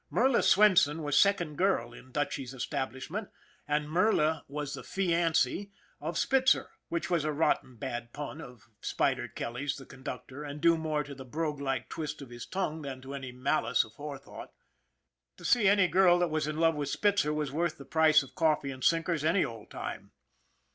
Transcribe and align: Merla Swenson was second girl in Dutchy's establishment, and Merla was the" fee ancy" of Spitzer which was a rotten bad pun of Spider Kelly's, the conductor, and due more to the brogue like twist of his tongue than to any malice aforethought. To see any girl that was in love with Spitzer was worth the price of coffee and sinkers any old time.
Merla 0.09 0.41
Swenson 0.41 1.03
was 1.03 1.15
second 1.15 1.59
girl 1.59 1.93
in 1.93 2.11
Dutchy's 2.11 2.55
establishment, 2.55 3.29
and 3.67 3.87
Merla 3.87 4.43
was 4.47 4.73
the" 4.73 4.81
fee 4.93 5.11
ancy" 5.13 5.69
of 6.01 6.17
Spitzer 6.17 6.71
which 6.89 7.11
was 7.11 7.23
a 7.23 7.31
rotten 7.31 7.75
bad 7.75 8.11
pun 8.11 8.41
of 8.41 8.67
Spider 8.81 9.27
Kelly's, 9.27 9.75
the 9.75 9.85
conductor, 9.85 10.43
and 10.43 10.59
due 10.59 10.75
more 10.75 11.03
to 11.03 11.13
the 11.13 11.23
brogue 11.23 11.61
like 11.61 11.87
twist 11.87 12.19
of 12.23 12.31
his 12.31 12.47
tongue 12.47 12.81
than 12.81 12.99
to 13.03 13.13
any 13.13 13.31
malice 13.31 13.83
aforethought. 13.85 14.49
To 15.37 15.45
see 15.45 15.67
any 15.67 15.87
girl 15.87 16.17
that 16.17 16.31
was 16.31 16.47
in 16.47 16.57
love 16.57 16.73
with 16.73 16.89
Spitzer 16.89 17.31
was 17.31 17.51
worth 17.51 17.77
the 17.77 17.85
price 17.85 18.23
of 18.23 18.33
coffee 18.33 18.71
and 18.71 18.83
sinkers 18.83 19.23
any 19.23 19.45
old 19.45 19.69
time. 19.69 20.13